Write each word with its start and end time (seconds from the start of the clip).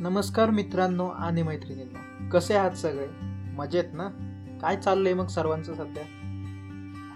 नमस्कार 0.00 0.50
मित्रांनो 0.50 1.06
आणि 1.06 1.42
मैत्रिणींनो. 1.42 2.28
कसे 2.30 2.54
आहात 2.54 2.70
सगळे? 2.70 3.06
मजेत 3.56 3.84
ना? 3.92 4.08
काय 4.62 4.76
चाललंय 4.76 5.14
मग 5.14 5.26
सर्वांचं 5.26 5.74
सध्या? 5.74 6.02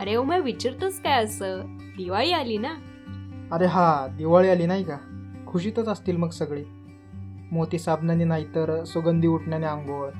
अरे 0.00 0.16
उम्या 0.16 0.38
विचारतोस 0.38 1.00
काय 1.00 1.24
असं? 1.24 1.60
दिवाळी 1.96 2.32
आली 2.32 2.58
ना? 2.58 2.74
अरे 3.52 3.66
हा 3.66 4.06
दिवाळी 4.06 4.48
आली 4.48 4.66
नाही 4.66 4.84
का? 4.84 4.96
खुशीतच 5.46 5.88
असतील 5.88 6.16
मग 6.16 6.30
सगळी. 6.30 6.64
मोती 7.52 7.78
साबणाने 7.78 8.24
नाहीतर 8.24 8.84
सुगंधी 8.84 9.28
उठण्याने 9.28 9.66
आंघोळ 9.66 10.10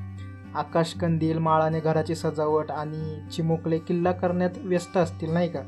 आकाशकंदील 0.54 1.38
माळाने 1.38 1.80
घराची 1.80 2.14
सजावट 2.14 2.70
आणि 2.70 3.30
चिमुकले 3.32 3.78
किल्ला 3.78 4.12
करण्यात 4.12 4.50
व्यस्त 4.58 4.96
असतील 4.96 5.32
नाही 5.32 5.48
का? 5.48 5.60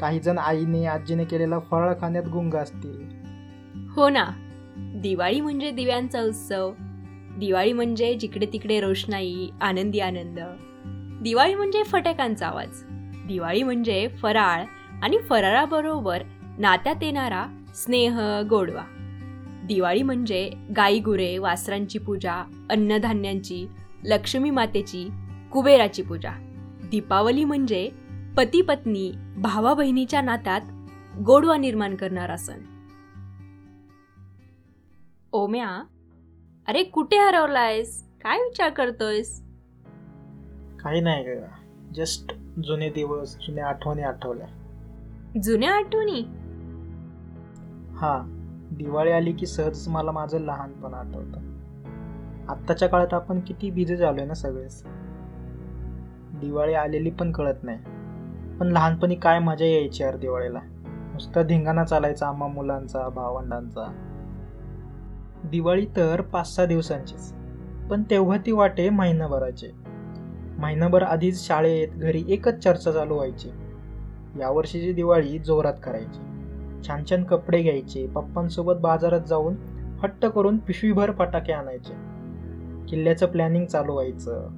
काही 0.00 0.20
जण 0.20 0.38
आईने 0.38 0.86
आजीने 0.86 1.24
केलेला 1.24 1.58
फराळ 1.58 1.94
खाण्यात 2.00 2.24
गुंग 2.24 2.54
असतील. 2.54 3.20
हो 3.96 4.08
ना. 4.08 4.24
दिवाळी 5.00 5.40
म्हणजे 5.40 5.70
दिव्यांचा 5.70 6.22
उत्सव. 6.22 6.72
दिवाळी 7.38 7.72
म्हणजे 7.72 8.14
जिकडे 8.14 8.46
तिकडे 8.52 8.80
रोषणाई 8.80 9.48
आनंदी 9.60 10.00
आनंद. 10.00 10.38
दिवाळी 11.22 11.54
म्हणजे 11.54 11.82
फटाक्यांचा 11.82 12.46
आवाज. 12.46 12.82
दिवाळी 13.26 13.62
म्हणजे 13.62 14.08
फराळ 14.08 14.64
आणि 15.02 15.18
फराळाबरोबर 15.18 16.22
नात्यात 16.58 17.02
येणारा 17.02 17.46
स्नेह 17.74 18.20
गोडवा. 18.50 18.82
दिवाळी 19.68 20.02
म्हणजे 20.02 20.50
गाई 20.76 20.98
गुरे 20.98 21.38
वासरांची 21.38 21.98
पूजा 21.98 22.34
अन्नधान्यांची 22.70 23.66
लक्ष्मी 24.04 24.50
मातेची 24.50 25.08
कुबेराची 25.52 26.02
पूजा. 26.02 26.30
दीपावली 26.90 27.44
म्हणजे 27.44 27.90
पती 28.36 28.62
पत्नी 28.62 29.12
भावा 29.36 29.74
बहिणीच्या 29.74 30.20
नात्यात 30.20 30.60
गोडवा 31.18 31.56
निर्माण 31.56 31.96
करणारा 31.96 32.36
सण. 32.36 32.58
ओम्या 35.32 35.82
अरे 36.68 36.82
कुठे 36.82 37.16
हरवलायस? 37.16 38.02
काय 38.22 38.38
विचार 38.38 38.70
करतोयस? 38.70 39.42
काही 40.80 41.00
नाही 41.00 41.24
जस्ट 41.94 42.32
जुने 42.66 42.88
दिवस 42.88 43.36
जुन्या 43.36 43.66
आठवणी 43.66 44.02
आठवल्या. 44.02 44.46
जुन्या 45.42 45.72
आठवणी? 45.72 46.20
हा 47.96 48.22
दिवाळी 48.72 49.10
आली 49.10 49.32
की 49.32 49.46
सहज 49.46 49.88
मला 49.88 50.10
माझं 50.10 50.38
लहानपण 50.38 50.94
आठवतं. 50.94 51.40
आत्ताच्या 52.48 52.88
काळात 52.88 53.14
आपण 53.14 53.40
किती 53.40 53.70
बिझी 53.70 53.96
झालोय 53.96 54.24
ना 54.24 54.34
सगळेच. 54.34 54.82
दिवाळी 56.40 56.74
आलेली 56.74 57.10
पण 57.10 57.32
कळत 57.32 57.56
नाही. 57.62 57.78
पण 58.58 58.66
लहानपणी 58.66 59.14
काय 59.14 59.38
मजा 59.38 59.66
यायची 59.66 60.02
यार 60.02 60.16
दिवाळीला. 60.16 60.60
नुसता 60.84 61.42
धिंगाणा 61.42 61.84
चालायचा 61.84 62.28
आम्हा 62.28 62.48
मुलांचा 62.48 63.08
भावंडांचा. 63.08 64.06
दिवाळी 65.44 65.86
तर 65.96 66.20
पाच 66.20 66.56
सहा 66.56 66.66
दिवसांचीच. 66.66 67.32
पण 67.90 68.02
तेव्हा 68.02 68.36
ती 68.36 68.52
वाटे 68.52 68.90
महिनाभराचे. 68.90 69.70
महिनाभर 70.58 71.02
आधीच 71.02 71.46
शाळेत 71.46 71.88
घरी 71.88 72.24
एकच 72.28 72.58
चर्चा 72.58 72.92
चालू 72.92 73.14
व्हायची. 73.14 73.48
यावर्षीची 74.40 74.92
दिवाळी 74.92 75.38
जोरात 75.38 75.74
करायची. 75.82 76.20
छान 76.88 77.04
छान 77.10 77.24
कपडे 77.24 77.62
घ्यायचे 77.62 78.06
पप्पांसोबत 78.06 78.74
बाजारात 78.80 79.20
जाऊन 79.20 79.54
हट्ट 80.02 80.26
करून 80.26 80.56
पिशवीभर 80.56 81.12
फटाके 81.12 81.52
आणायचे. 81.52 81.92
किल्ल्याचं 82.88 83.26
प्लॅनिंग 83.26 83.66
चालू 83.66 83.92
व्हायचं. 83.92 84.48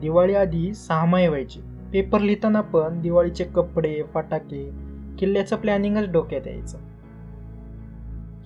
दिवाळी 0.00 0.34
आधी 0.34 0.74
सहामाही 0.74 1.28
व्हायची. 1.28 1.60
पेपर 1.92 2.20
लिहिताना 2.20 2.60
पण 2.60 3.00
दिवाळीचे 3.00 3.44
कपडे 3.44 4.02
फटाके 4.14 4.70
किल्ल्याचं 5.18 5.56
प्लॅनिंगच 5.56 6.10
डोक्यात 6.10 6.46
यायचं. 6.46 6.78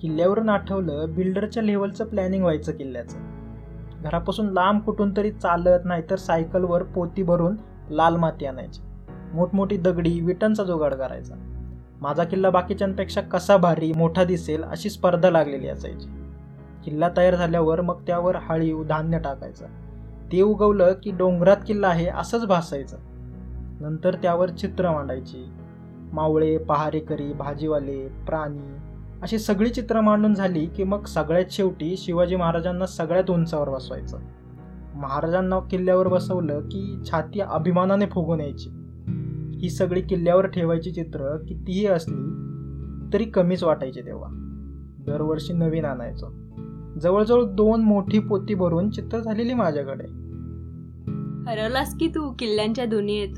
किल्ल्यावरून 0.03 0.49
आठवलं 0.49 1.05
बिल्डरच्या 1.09 1.63
लेवलचं 1.63 2.05
प्लॅनिंग 2.05 2.43
व्हायचं 2.43 2.71
किल्ल्याचं. 2.71 3.17
घरापासून 4.03 4.49
लांब 4.49 4.81
कुठून 4.81 5.17
तरी 5.17 5.31
चालत 5.31 5.79
नाहीतर 5.85 6.15
सायकलवर 6.15 6.83
पोती 6.83 7.23
भरून 7.23 7.55
लाल 7.89 8.15
माती 8.15 8.45
आणायची. 8.45 8.81
मोठमोठी 9.33 9.77
दगडी 9.77 10.19
विटांचा 10.19 10.63
जुगाड 10.63 10.93
करायचा. 10.93 11.35
माझा 12.01 12.23
किल्ला 12.23 12.49
बाकीच्यांपेक्षा 12.49 13.21
कसा 13.21 13.57
भारी 13.57 13.93
मोठा 13.93 14.23
दिसेल 14.23 14.63
अशी 14.63 14.89
स्पर्धा 14.89 15.29
लागलेली 15.29 15.67
असायची. 15.67 16.07
किल्ला 16.85 17.09
तयार 17.17 17.35
झाल्यावर 17.35 17.81
मग 17.81 18.01
त्यावर 18.07 18.35
हळीव 18.35 18.83
धान्य 18.83 19.19
टाकायचं. 19.19 19.65
ते 20.31 20.41
उगवलं 20.41 20.93
की 21.03 21.11
डोंगरात 21.11 21.57
किल्ला 21.67 21.87
आहे 21.87 22.07
असंच 22.07 22.45
भासायचं. 22.45 22.97
नंतर 23.81 24.15
त्यावर 24.15 24.49
चित्र 24.49 24.91
मांडायची. 24.91 25.45
मावळे 26.13 26.57
पहारेकरी 26.57 27.33
भाजीवाले 27.33 28.07
प्राणी 28.07 28.92
अशी 29.23 29.39
सगळी 29.39 29.69
चित्र 29.69 30.01
मांडून 30.01 30.33
झाली 30.33 30.65
की 30.65 30.83
मग 30.83 31.05
सगळ्यात 31.05 31.45
शेवटी 31.51 31.95
शिवाजी 31.97 32.35
महाराजांना 32.35 32.85
सगळ्यात 32.85 33.31
उंचावर 33.31 33.69
बसवायचं. 33.69 34.19
महाराजांना 34.95 35.59
किल्ल्यावर 35.59 36.07
बसवलं 36.07 36.61
की 36.61 37.01
छाती 37.11 37.39
अभिमानाने 37.39 38.05
फुगून 38.05 38.39
यायची. 38.39 38.69
ही 39.59 39.69
सगळी 39.69 40.01
किल्ल्यावर 40.01 40.47
ठेवायची 40.47 40.91
चित्र 40.91 41.37
कितीही 41.47 41.85
असली 41.85 42.33
तरी 43.13 43.23
कमीच 43.23 43.63
वाटायची 43.63 44.01
तेव्हा. 44.01 44.29
दरवर्षी 45.07 45.53
नवीन 45.53 45.85
आणायचो. 45.85 46.31
जवळजवळ 46.99 47.43
दोन 47.43 47.81
मोठी 47.81 48.19
पोती 48.19 48.53
भरून 48.53 48.89
चित्र 48.89 49.19
झालेली 49.19 49.53
माझ्याकडे. 49.53 50.03
हरवलास 51.51 51.97
की 51.97 52.07
तू 52.07 52.33
किल्ल्यांच्या 52.39 52.85
दुनियेत? 52.85 53.33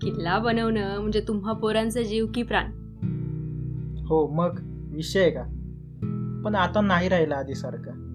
किल्ला 0.00 0.38
बनवणं 0.38 1.00
म्हणजे 1.00 1.20
तुम्हा 1.28 1.52
पोरांचा 1.52 2.02
जीव 2.02 2.26
की 2.34 2.42
प्राण? 2.42 2.64
हो 4.04 4.28
मग 4.28 4.67
विषय 4.98 5.20
आहे 5.20 5.30
का? 5.30 5.42
पण 6.44 6.54
आता 6.54 6.80
नाही 6.80 7.08
राहिला 7.08 7.34
आधीसारखं. 7.34 8.08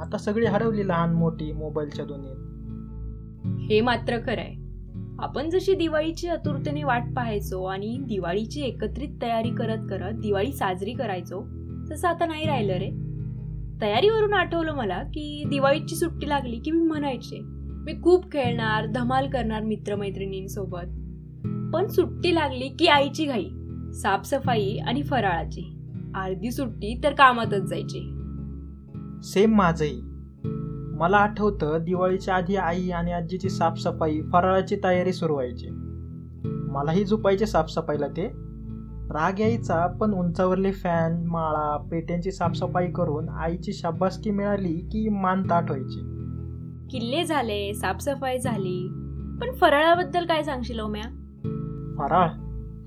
आता 0.00 0.18
सगळी 0.18 0.46
हरवली 0.46 0.88
लहान 0.88 1.12
मोठी 1.12 1.52
मोबाईलच्या 1.52 2.04
दुनियेत 2.04 2.36
हे 3.70 3.80
मात्र 3.80 4.18
खरंय 4.18 4.52
आपण 5.18 5.50
जशी 5.50 5.74
दिवाळीची 5.74 6.28
आतुरतेने 6.28 6.84
वाट 6.84 7.02
पाहायचो 7.16 7.64
आणि 7.64 7.98
दिवाळीची 8.02 8.60
एकत्रित 8.60 9.08
तयारी 9.22 9.50
करत 9.50 9.78
करत 9.90 10.12
दिवाळी 10.12 10.52
साजरी 10.52 10.92
करायचो 10.92 11.46
तसं 11.90 12.08
आता 12.08 12.26
नाही 12.26 12.46
राहिलं 12.46 12.72
रे. 12.72 12.90
तयारीवरून 13.82 14.32
आठवलं 14.32 14.72
मला 14.72 15.02
की 15.02 15.44
दिवाळीची 15.50 15.96
सुट्टी 15.96 16.28
लागली 16.28 16.56
की 16.56 16.70
मी 16.70 16.86
म्हणायचे 16.86 17.40
मी 17.42 17.92
खूप 17.92 18.32
खेळणार 18.32 18.86
धमाल 18.86 19.30
करणार 19.30 19.62
मित्रमैत्रिणींसोबत. 19.62 20.86
पण 21.74 21.86
सुट्टी 21.86 22.34
लागली 22.34 22.68
की 22.68 22.86
आईची 22.86 23.24
घाई 23.24 23.48
साफसफाई 23.92 24.76
आणि 24.76 25.02
फराळाची. 25.02 25.76
अर्धी 26.14 26.50
सुट्टी 26.50 27.00
तर 27.04 27.12
कामातच 27.12 27.62
जायची. 27.62 28.16
सेम 29.22 29.56
माझंही. 29.56 30.00
मला 30.98 31.16
आठवतं 31.16 31.78
दिवाळीच्या 31.84 32.34
आधी 32.34 32.56
आई 32.56 32.90
आणि 32.90 33.12
आजीची 33.12 33.48
साफसफाई 33.48 34.20
फराळाची 34.20 34.76
तयारी 34.84 35.12
सुरू 35.12 35.32
व्हायची. 35.32 35.66
मलाही 36.44 37.04
झोपायचे 37.04 37.46
साफसफाईला 37.46 38.06
ते. 38.06 38.26
राग 39.12 39.40
यायचा 39.40 39.86
पण 39.86 40.14
उंचावरले 40.14 40.72
फॅन 40.72 41.24
माळा 41.24 41.76
पेट्यांची 41.90 42.32
साफसफाई 42.32 42.86
करून 42.86 43.28
आईची 43.28 43.72
शाबासकी 43.72 44.30
मिळाली 44.30 44.72
की 44.72 45.08
मान 45.08 45.42
ताट 45.50 45.70
व्हायची. 45.70 46.00
किल्ले 46.90 47.24
झाले 47.24 47.74
साफसफाई 47.74 48.38
झाली. 48.38 48.88
पण 49.40 49.54
फराळाबद्दल 49.54 50.26
काय 50.26 50.42
सांगशील 50.42 50.80
ओम्या? 50.80 51.02
फराळ? 51.98 52.28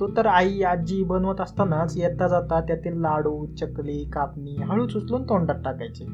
तो 0.03 0.07
तर 0.17 0.25
आई 0.25 0.61
आजी 0.61 1.03
बनवत 1.03 1.41
असतानाच 1.41 1.97
येता 1.97 2.27
जाता 2.27 2.61
त्यातील 2.61 3.01
लाडू 3.01 3.45
चकली 3.45 4.09
कापणी 4.13 4.55
हळूच 4.55 4.95
उचलून 4.95 5.23
तोंडात 5.23 5.55
टाकायचे. 5.65 6.05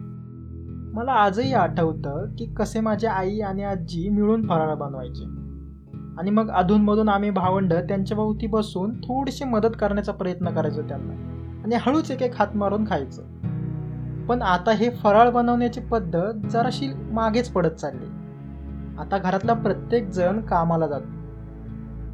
मला 0.94 1.12
आजही 1.12 1.54
आठवतं 1.54 2.26
की 2.38 2.46
कसे 2.46 2.80
माझे 2.80 3.08
आई 3.08 3.40
आणि 3.40 3.64
आजी 3.64 4.10
मिळून 4.10 4.48
फराळ 4.48 4.76
बनवायचे. 4.76 5.24
आणि 6.18 6.30
मग 6.30 6.50
अधूनमधून 6.50 7.10
आम्ही 7.10 7.30
भावंड 7.30 7.74
त्यांच्या 7.74 8.18
भोवती 8.18 8.48
बसून 8.48 8.94
थोडीशी 8.98 9.46
मदत 9.46 9.76
करण्याचा 9.80 10.12
प्रयत्न 10.12 10.50
करायचो 10.50 10.82
त्यांना 10.82 11.14
आणि 11.64 11.76
हळूच 11.82 12.12
एक 12.12 12.22
एक 12.22 12.36
हात 12.36 12.56
मारून 12.56 12.86
खायचं. 12.90 13.22
पण 14.26 14.42
आता 14.42 14.72
हे 14.72 14.90
फराळ 14.90 15.30
बनवण्याची 15.30 15.80
पद्धत 15.80 16.48
जराशी 16.50 16.90
मागेच 17.12 17.50
पडत 17.50 17.72
चालली. 17.72 18.06
आता 19.00 19.18
घरातला 19.18 19.54
प्रत्येक 19.54 20.10
जण 20.10 20.42
कामाला 20.42 20.88
जातो. 20.88 21.19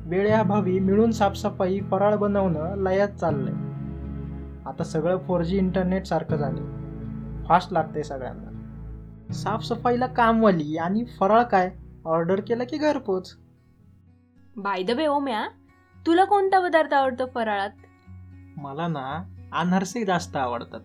वेळेअभावी 0.06 0.80
मिळून 0.80 1.12
साफसफाई 1.12 1.80
फराळ 1.80 2.16
बनवणं 2.16 2.76
लयात 2.76 3.10
चाललंय. 3.10 3.54
आता 4.66 4.84
सगळं 4.84 5.18
फोर 5.18 5.42
जी 5.42 5.58
इंटरनेट 5.58 6.06
सारखं 6.06 6.36
झालं. 6.36 6.76
फास्ट 7.46 7.74
लागतंय 7.74 8.04
सगळ्यांना. 8.04 8.52
साफसफाईला 9.34 10.08
कामवाली 10.08 10.78
आणि 10.78 11.06
फराळ 11.06 11.44
काय? 11.44 11.72
ऑर्डर 12.06 12.40
केलं 12.40 12.64
की 12.64 12.78
घरपोच? 12.78 13.38
बाय 14.58 14.84
द 14.84 14.92
वे 14.92 15.08
ओम्या 15.08 15.48
तुला 16.08 16.26
कोणता 16.26 16.60
पदार्थ 16.60 16.94
आवडतो 16.94 17.26
फराळात? 17.26 17.70
मला 18.58 18.88
ना 18.88 19.24
अनारसे 19.54 20.06
जास्त 20.06 20.36
आवडतात. 20.36 20.80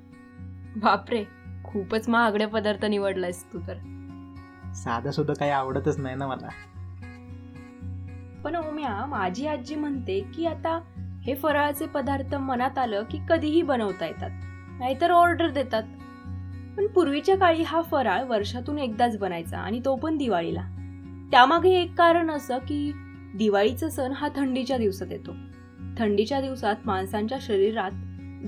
बापरे 0.77 1.25
खूपच 1.65 2.09
महागडे 2.09 2.47
पदार्थ 2.47 2.85
निवडलायस 2.85 3.53
तू 3.53 3.59
तर. 3.59 3.75
साधं 4.75 5.11
सुद्धा 5.11 5.35
काही 5.35 5.51
आवडतच 5.51 5.99
नाही 5.99 6.17
ना 6.17 6.27
मला. 6.27 6.49
पण 8.45 8.57
ओम्या 8.57 9.07
माझी 9.07 9.47
आजी 9.47 9.75
म्हणते 9.75 10.21
की 10.35 10.47
आता 10.47 10.81
हे 11.23 11.35
फराळाचे 11.35 11.87
पदार्थ 11.87 12.35
मनात 12.35 12.79
आलं 12.79 13.03
की 13.11 13.19
कधीही 13.29 13.63
बनवता 13.63 14.07
येतात. 14.07 14.31
नाहीतर 14.79 15.11
ऑर्डर 15.11 15.51
देतात. 15.51 15.83
पण 16.77 16.87
पूर्वीच्या 16.87 17.37
काळी 17.37 17.63
हा 17.63 17.83
फराळ 17.83 18.25
वर्षातून 18.25 18.79
एकदाच 18.79 19.19
बनायचा 19.19 19.59
आणि 19.59 19.81
तो 19.85 19.97
पण 19.97 20.17
दिवाळीला. 20.17 20.63
त्यामागे 21.31 21.71
एक 21.71 21.95
कारण 21.99 22.31
असं 22.31 22.59
की 22.59 22.93
दिवाळीचा 23.35 23.89
सण 23.89 24.13
हा 24.13 24.29
थंडीच्या 24.37 24.79
दिवसात 24.79 25.07
येतो. 25.11 25.35
थंडीच्या 25.99 26.41
दिवसात 26.41 26.77
माणसांच्या 26.85 27.39
शरीरात 27.41 27.91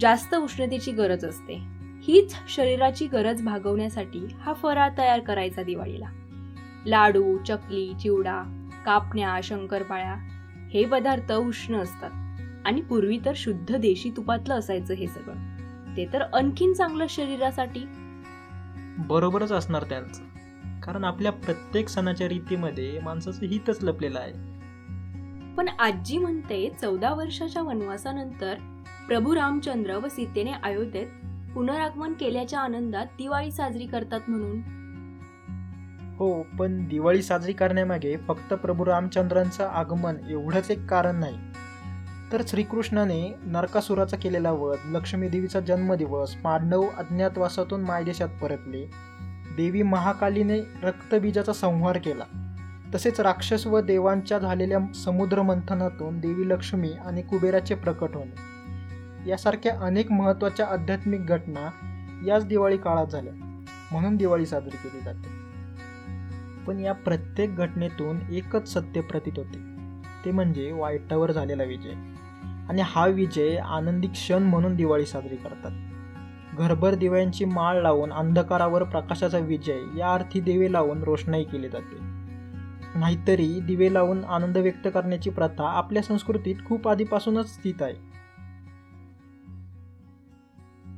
जास्त 0.00 0.35
उष्णतेची 0.35 0.93
गरज 0.93 1.25
असते. 1.25 1.59
हीच 2.03 2.35
शरीराची 2.49 3.06
गरज 3.06 3.43
भागवण्यासाठी 3.43 4.27
हा 4.41 4.53
फराळ 4.53 4.91
तयार 4.99 5.21
करायचा 5.21 5.62
दिवाळीला. 5.62 6.06
लाडू 6.87 7.39
चकली 7.39 7.93
चिवडा 8.03 8.62
कापण्या 8.87 9.40
शंकरपाळ्या 9.43 10.14
हे 10.73 10.84
पदार्थ 10.84 11.32
उष्ण 11.32 11.76
असतात. 11.76 12.11
आणि 12.64 12.81
पूर्वी 12.81 13.19
तर 13.25 13.32
शुद्ध 13.37 13.76
देशी 13.76 14.11
तुपातलं 14.11 14.55
असायचं 14.55 14.94
हे 14.94 15.06
सगळं. 15.06 15.34
ते 15.96 16.06
तर 16.12 16.23
आणखीन 16.23 16.73
चांगलं 16.73 17.06
शरीरासाठी. 17.08 17.81
बरोबरच 18.99 19.52
असणार 19.52 19.82
त्यांचं. 19.82 20.23
कारण 20.81 21.05
आपल्या 21.05 21.32
प्रत्येक 21.32 21.88
सणाच्या 21.88 22.29
रीतीमध्ये 22.29 23.00
माणसाचं 23.00 23.46
हितच 23.46 23.84
लपलेलं 23.84 24.19
आहे. 24.19 24.32
पण 25.55 25.69
आजी 25.69 26.19
म्हणते 26.19 26.70
चौदा 26.81 27.14
वर्षाच्या 27.14 27.62
वनवासानंतर 27.62 28.55
प्रभू 29.08 29.34
रामचंद्र 29.34 29.96
व 29.96 30.08
सीतेने 30.08 30.52
अयोध्येत 30.62 31.06
पुनरागमन 31.55 32.12
केल्याच्या 32.12 32.61
आनंदात 32.61 33.06
दिवाळी 33.06 33.52
साजरी 33.52 33.87
करतात 33.87 34.20
म्हणून. 34.29 34.81
हो 36.22 36.42
पण 36.58 36.88
दिवाळी 36.88 37.22
साजरी 37.22 37.52
करण्यामागे 37.52 38.16
फक्त 38.16 38.54
प्रभू 38.54 38.86
रामचंद्रांचं 38.86 39.69
आगमन 39.69 40.16
एवढंच 40.30 40.70
एक 40.70 40.86
कारण 40.86 41.16
नाही. 41.16 41.38
तर 42.32 42.42
श्रीकृष्णाने 42.48 43.34
नरकासुराचा 43.42 44.16
केलेला 44.16 44.50
वध 44.50 44.76
लक्ष्मीदेवीचा 44.90 45.60
जन्मदिवस 45.60 46.34
पांडव 46.34 46.82
अज्ञातवासातून 46.98 47.80
मायदेशात 47.80 48.28
परतले. 48.42 48.90
देवी 49.56 49.82
महाकालीने 49.82 50.60
रक्तबीजाचा 50.82 51.52
संहार 51.52 51.98
केला. 51.98 52.24
तसेच 52.94 53.20
राक्षस 53.20 53.66
व 53.66 53.80
देवांच्या 53.80 54.38
झालेल्या 54.38 54.92
समुद्र 54.94 55.42
मंथनातून 55.42 56.20
देवी 56.20 56.48
लक्ष्मी 56.48 56.90
आणि 57.06 57.22
कुबेराचे 57.22 57.74
प्रकट 57.74 58.14
होणे. 58.14 58.34
यासारख्या 59.30 59.80
अनेक 59.80 60.12
महत्त्वाच्या 60.12 60.66
आध्यात्मिक 60.66 61.26
घटना 61.26 61.70
याच 62.26 62.46
दिवाळी 62.46 62.76
काळात 62.76 63.06
झाल्या. 63.06 63.32
म्हणून 63.92 64.16
दिवाळी 64.16 64.46
साजरी 64.46 64.76
केली 64.76 65.00
जाते. 65.00 65.42
पण 66.67 66.79
या 66.79 66.93
प्रत्येक 66.93 67.56
घटनेतून 67.56 68.19
एकच 68.32 68.73
सत्य 68.73 69.00
प्रतीत 69.00 69.32
होते. 69.37 69.59
ते 70.25 70.31
म्हणजे 70.31 70.73
वाईटावर 70.73 71.32
झालेला 71.32 71.62
विजय. 71.62 71.93
आणि 72.69 72.82
हा 72.85 73.06
विजय 73.06 73.56
आनंदी 73.56 74.09
क्षण 74.09 74.43
म्हणून 74.43 74.76
दिवाळी 74.76 75.06
साजरी 75.06 75.37
करतात. 75.37 75.70
घरभर 76.56 76.94
दिव्यांची 76.94 77.44
माळ 77.44 77.82
लावून 77.82 78.12
अंधकारावर 78.12 78.82
प्रकाशाचा 78.82 79.38
विजय 79.38 79.81
या 79.97 80.14
अर्थी 80.14 80.41
दिवे 80.41 80.73
लावून 80.73 81.03
रोषणाई 81.03 81.44
केली 81.44 81.69
जाते. 81.69 82.12
नाहीतरी 82.99 83.61
दिवे 83.61 83.94
लावून 83.94 84.25
आनंद 84.25 84.58
व्यक्त 84.58 84.88
करण्याची 84.94 85.31
प्रथा 85.31 85.69
आपल्या 85.69 86.03
संस्कृतीत 86.03 86.55
खूप 86.67 86.88
आधीपासूनच 86.88 87.55
स्थित 87.55 87.82
आहे. 87.82 87.94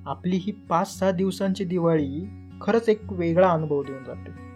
आपली 0.06 0.36
ही 0.36 0.52
पाच 0.52 0.98
सहा 0.98 1.10
दिवसांची 1.10 1.64
दिवाळी 1.64 2.28
खरंच 2.60 2.88
एक 2.88 3.12
वेगळा 3.12 3.50
अनुभव 3.50 3.82
देऊन 3.82 4.04
जाते. 4.04 4.53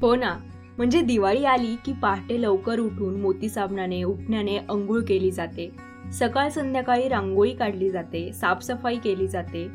हो 0.00 0.14
ना. 0.14 0.36
म्हणजे 0.76 1.00
दिवाळी 1.02 1.44
आली 1.44 1.76
की 1.84 1.92
पहाटे 1.92 2.42
लवकर 2.42 2.78
उठून 2.78 3.20
मोती 3.20 3.48
साबणाने 3.48 4.02
उठण्याने 4.02 4.56
अंघोळ 4.56 5.00
केली 5.00 5.30
जाते. 5.30 5.70
सकाळ 6.12 6.48
संध्याकाळी 6.48 7.08
रांगोळी 7.08 7.50
काढली 7.50 7.90
जाते 7.90 8.32
साफसफाई 8.32 8.96
केली 8.96 9.28
जाते. 9.28 9.68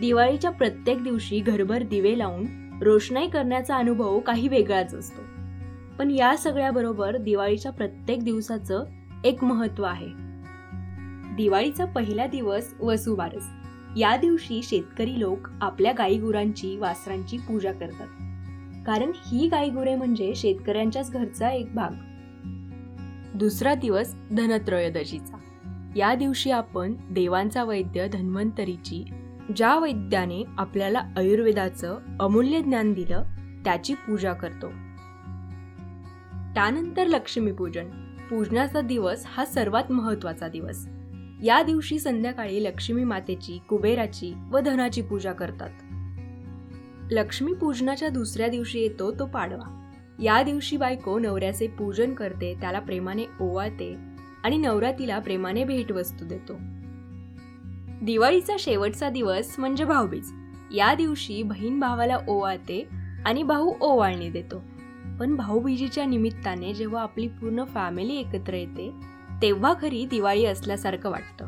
दिवाळीच्या 0.00 0.50
प्रत्येक 0.50 1.02
दिवशी 1.02 1.40
घरभर 1.40 1.82
दिवे 1.82 2.18
लावून 2.18 2.46
रोषणाई 2.82 3.28
करण्याचा 3.28 3.76
अनुभव 3.76 4.20
काही 4.20 4.48
वेगळाच 4.48 4.94
असतो. 4.94 5.22
पण 5.98 6.10
या 6.10 6.36
सगळ्याबरोबर 6.36 7.16
दिवाळीच्या 7.16 7.72
प्रत्येक 7.72 8.24
दिवसाचं 8.24 8.84
एक 9.24 9.44
महत्त्व 9.44 9.82
आहे. 9.82 10.08
दिवाळीचा 11.36 11.84
पहिला 11.84 12.26
दिवस 12.26 12.74
वसुबारस. 12.80 13.44
या 13.96 14.16
दिवशी 14.16 14.62
शेतकरी 14.62 15.20
लोक 15.20 15.38
आपल्या 15.60 15.92
गाईगुरांची 15.92 16.76
वासरांची 16.76 17.36
पूजा 17.38 17.72
करतात. 17.72 18.21
कारण 18.86 19.10
ही 19.26 19.48
गाईगुरे 19.48 19.96
म्हणजे 19.96 20.34
शेतकऱ्यांच्याच 20.34 21.12
घरचा 21.12 21.50
एक 21.50 21.74
भाग. 21.74 21.90
दुसरा 23.38 23.74
दिवस 23.74 24.14
धनत्रयोदशीचा. 24.32 25.38
या 25.96 26.14
दिवशी 26.14 26.50
आपण 26.50 26.94
देवांचा 27.10 27.64
वैद्य 27.64 28.08
धन्वंतरीची 28.08 29.04
ज्या 29.56 29.78
वैद्याने 29.78 30.44
आपल्याला 30.58 30.98
आयुर्वेदाचं 31.16 31.98
अमूल्य 32.20 32.60
ज्ञान 32.62 32.92
दिलं 32.92 33.22
त्याची 33.64 33.94
पूजा 33.94 34.32
करतो. 34.32 34.66
त्यानंतर 36.54 37.06
लक्ष्मीपूजन. 37.06 37.88
पूजनाचा 38.30 38.80
दिवस 38.80 39.24
हा 39.26 39.44
सर्वात 39.44 39.92
महत्त्वाचा 39.92 40.48
दिवस. 40.48 40.88
या 41.42 41.62
दिवशी 41.62 41.98
संध्याकाळी 41.98 42.64
लक्ष्मी 42.64 43.04
मातेची 43.04 43.58
कुबेराची 43.68 44.34
व 44.50 44.58
धनाची 44.58 45.02
पूजा 45.02 45.32
करतात. 45.32 45.70
लक्ष्मी 47.10 47.52
पूजनाच्या 47.52 48.08
दुसऱ्या 48.08 48.48
दिवशी 48.48 48.80
येतो 48.80 49.12
तो 49.12 49.26
पाडवा. 49.26 49.88
या 50.22 50.42
दिवशी 50.42 50.76
बायको 50.76 51.18
नवऱ्याचे 51.18 51.66
पूजन 51.66 52.14
करते 52.14 52.54
त्याला 52.60 52.80
प्रेमाने 52.80 53.22
ओवाळते 53.40 53.96
आणि 54.44 54.58
नवरा 54.58 54.92
तिला 54.92 55.18
प्रेमाने 55.18 55.64
भेटवस्तू 55.64 56.24
देतो. 56.26 56.52
दिवाळीचा 58.02 58.56
शेवटचा 58.58 59.08
दिवस 59.08 59.54
म्हणजे 59.58 59.84
भाऊबीज. 59.84 60.32
या 60.74 60.94
दिवशी 60.94 61.42
बहीण 61.42 61.80
भावाला 61.80 62.18
ओवाळते 62.28 62.88
आणि 63.26 63.42
भाऊ 63.42 63.72
ओवाळणी 63.80 64.30
देतो. 64.30 64.62
पण 65.20 65.36
भाऊबीजेच्या 65.36 66.04
निमित्ताने 66.04 66.74
जेव्हा 66.74 67.02
आपली 67.02 67.28
पूर्ण 67.28 67.64
फॅमिली 67.64 68.16
एकत्र 68.16 68.54
येते 68.54 68.92
तेव्हा 69.42 69.74
खरी 69.80 70.06
दिवाळी 70.06 70.44
असल्यासारखं 70.44 71.10
वाटतं. 71.10 71.46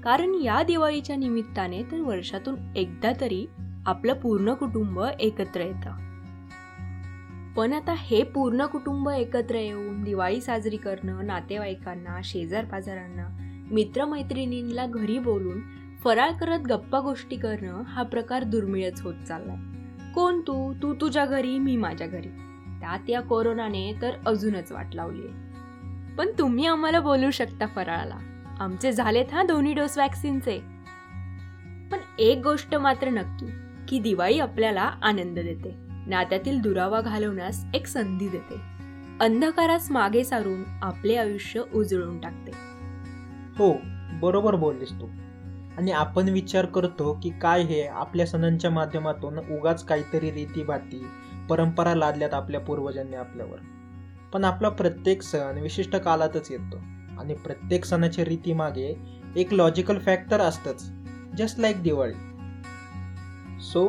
कारण 0.00 0.34
या 0.34 0.62
दिवाळीच्या 0.62 1.16
निमित्ताने 1.16 1.82
तर 1.82 2.00
वर्षातून 2.00 2.56
एकदा 2.76 3.12
तरी 3.20 3.46
आपलं 3.86 4.14
पूर्ण 4.14 4.54
कुटुंब 4.54 5.00
एकत्र 5.20 5.60
येतं. 5.60 6.08
पण 7.54 7.72
आता 7.72 7.94
हे 7.98 8.22
पूर्ण 8.22 8.66
कुटुंब 8.66 9.08
एकत्र 9.08 9.54
येऊन 9.54 10.04
दिवाळी 10.04 10.40
साजरी 10.40 10.76
करणं 10.76 11.26
नातेवाईकांना 11.26 12.20
शेजार 12.24 12.64
पाजारांना 12.64 13.28
मित्रमैत्रिणींना 13.70 14.86
घरी 14.86 15.18
बोलून 15.18 15.60
फराळ 16.04 16.32
करत 16.32 16.58
गप्पा 16.58 17.00
गोष्टी 17.00 17.36
करणं 17.36 17.82
हा 17.82 18.02
प्रकार 18.02 18.42
दुर्मिळच 18.42 19.00
होत 19.00 19.14
चाललाय. 19.28 19.56
कोण 20.12 20.40
तू? 20.40 20.74
तू 20.74 20.94
तुझ्या 20.94 21.26
घरी 21.26 21.58
मी 21.58 21.76
माझ्या 21.76 22.06
घरी. 22.06 22.28
त्यात 22.80 23.10
या 23.10 23.20
कोरोनाने 23.20 23.92
तर 24.02 24.10
अजूनच 24.26 24.72
वाट 24.72 24.94
लावली 24.94 25.26
पण 26.18 26.26
तुम्ही 26.38 26.66
आम्हाला 26.66 27.00
बोलू 27.00 27.30
शकता 27.30 27.66
फराळाला. 27.66 28.18
आमचे 28.60 28.92
झालेत 28.92 29.26
हा 29.32 29.42
दोन्ही 29.42 29.74
डोस 29.74 29.98
वॅक्सिनचे. 29.98 30.58
पण 31.92 31.98
एक 32.18 32.38
गोष्ट 32.38 32.74
मात्र 32.74 33.08
नक्की 33.08 33.46
की 33.88 33.98
दिवाळी 33.98 34.38
आपल्याला 34.38 34.90
आनंद 35.02 35.38
देते. 35.38 35.74
नात्यातील 36.06 36.60
दुरावा 36.60 37.00
घालवण्यास 37.00 37.64
एक 37.74 37.86
संधी 37.86 38.28
देते. 38.28 38.54
अंधकारास 39.20 39.90
मागे 39.90 40.24
सारून 40.24 40.62
आपले 40.82 41.16
आयुष्य 41.16 41.62
उजळून 41.74 42.20
टाकते. 42.20 42.52
हो 43.58 43.74
बरोबर 44.20 44.54
बोललीस 44.54 44.92
तू. 44.92 45.06
आणि 45.78 45.90
आपण 45.90 46.28
विचार 46.28 46.66
करतो 46.66 47.20
की 47.22 47.30
काय 47.30 47.62
हे 47.62 47.86
आपल्या 47.86 48.26
सणांच्या 48.26 48.70
माध्यमातून 48.70 49.38
उगाच 49.38 49.84
काहीतरी 49.84 50.30
रीतीभाती 50.30 51.06
परंपरा 51.50 51.94
लादल्यात 51.94 52.34
आपल्या 52.34 52.60
पूर्वजांनी 52.60 53.16
आपल्यावर. 53.16 53.58
पण 54.32 54.44
आपला 54.44 54.68
प्रत्येक 54.68 55.22
सण 55.22 55.58
विशिष्ट 55.58 55.96
कालातच 55.96 56.50
येतो. 56.50 56.76
आणि 57.20 57.34
प्रत्येक 57.34 57.84
सणाच्या 57.84 58.24
रीतीमागे 58.24 58.96
एक 59.36 59.54
लॉजिकल 59.54 59.98
फॅक्टर 59.98 60.40
असतंच 60.40 60.90
जस्ट 61.38 61.60
लाईक 61.60 61.82
दिवाळी. 61.82 62.27
सो 63.60 63.86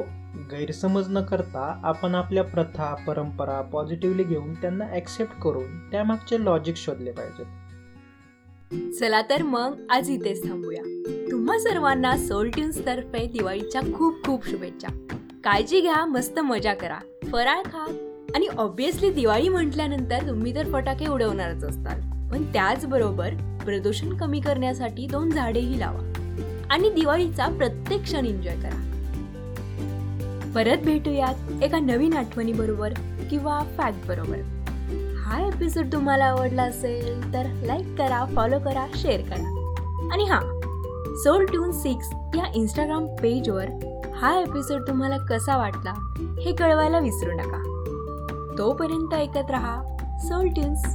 गैरसमज 0.52 1.08
न 1.10 1.22
करता 1.22 1.82
आपण 1.84 2.16
आपल्या 2.16 2.44
प्रथा 2.44 2.96
परंपरा 3.08 3.62
पॉझिटिव्हली 3.62 4.24
घेऊन 4.24 4.54
त्यांना 4.54 4.86
ॲक्सेप्ट 4.86 5.40
करून 5.42 5.92
त्यामागचे 5.92 6.44
लॉजिक 6.46 6.76
शोधले 6.76 7.12
पाहिजेत. 7.12 7.46
चला 9.00 9.22
तर 9.22 9.42
मग 9.42 9.86
आज 9.90 10.10
इथेच 10.10 10.50
थांबूया. 10.50 10.82
तुम्हा 11.32 11.60
सर्वांना 11.60 12.18
सोल 12.18 12.50
ट्यून्स 12.50 12.86
तर्फे 12.86 13.26
दिवाळीच्या 13.28 13.82
खूप 13.82 14.26
खूप 14.26 14.48
शुभेच्छा. 14.48 14.88
काळजी 15.44 15.82
घ्या 15.82 16.06
मस्त 16.06 16.40
मजा 16.40 16.74
करा 16.74 17.00
फराळ 17.32 17.62
खा 17.66 17.86
आणि 18.36 18.48
ऑब्विसली 18.48 19.12
दिवाळी 19.12 19.50
म्हटल्यानंतर 19.50 20.28
तुम्ही 20.28 20.56
तर 20.56 20.72
फटाके 20.72 21.08
उडवणारच 21.08 21.64
असताल. 21.64 22.02
पण 22.32 22.44
त्याचबरोबर 22.44 23.34
प्रदूषण 23.66 24.18
कमी 24.18 24.40
करण्यासाठी 24.40 25.08
दोन 25.08 25.30
झाडेही 25.30 25.80
लावा. 25.80 26.14
आणि 26.70 26.90
दिवाळीचा 26.90 27.48
प्रत्येक 27.48 28.04
क्षण 28.04 28.26
एन्जॉय 28.26 28.56
करा. 28.56 28.86
परत 30.56 30.78
भेटूयात 30.78 31.64
एका 31.64 31.80
नवीन 31.80 32.14
आठवणी 32.14 32.54
बरोबर 32.54 32.94
किंवा 33.30 33.62
फॅक्ट 33.78 34.08
बरोबर 34.08 34.38
हा 35.18 35.48
एपिसोड 35.48 35.86
तुम्हाला 35.94 36.26
आवडला 36.26 36.64
असेल 36.64 37.34
तर 37.34 37.46
लाईक 37.64 37.98
करा 37.98 38.26
फॉलो 38.26 38.60
करा 38.60 38.86
शेअर 38.96 39.22
करा. 39.22 40.10
आणि 40.14 40.24
हां 40.24 40.42
सोल 41.16 41.46
ट्यून 41.46 41.72
सिक्स 41.72 42.10
या 42.36 42.52
इंस्टाग्राम 42.56 43.08
पेजवर 43.08 43.66
हा 44.16 44.40
एपिसोड 44.40 44.88
तुम्हाला 44.88 45.18
कसा 45.18 45.58
वाटला 45.58 45.92
हे 46.42 46.52
कळवायला 46.52 47.00
विसरू 47.00 47.32
नका. 47.32 47.64
तोपर्यंत 48.58 49.14
ऐकत 49.14 49.52
रहा 49.52 49.82
सोल 50.20 50.48
ट्यून्स 50.48 50.86